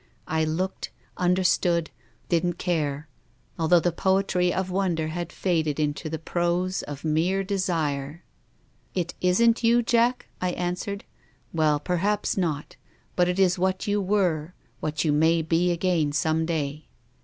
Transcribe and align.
I 0.27 0.43
looked, 0.45 0.89
understood, 1.15 1.91
didn't 2.27 2.57
care; 2.57 3.07
although 3.59 3.79
the 3.79 3.91
poetry 3.91 4.51
of 4.51 4.71
wonder 4.71 5.09
had 5.09 5.31
faded 5.31 5.79
into 5.79 6.09
the 6.09 6.17
prose 6.17 6.81
of 6.81 7.05
mere 7.05 7.43
desire. 7.43 8.23
"'It 8.95 9.13
isn't 9.21 9.63
you, 9.63 9.83
Jack?' 9.83 10.25
I 10.41 10.53
answered.' 10.53 11.03
Well, 11.53 11.79
per 11.79 11.97
haps 11.97 12.35
not. 12.35 12.77
But 13.15 13.27
it 13.29 13.37
is 13.37 13.59
what 13.59 13.85
you 13.85 14.01
were, 14.01 14.55
what 14.79 15.05
you 15.05 15.11
may 15.11 15.43
be 15.43 15.69
again 15.69 16.13
some 16.13 16.47
day.' 16.47 16.87